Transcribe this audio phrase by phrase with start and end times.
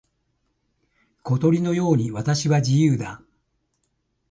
[1.21, 3.21] 小鳥のように私は自由だ。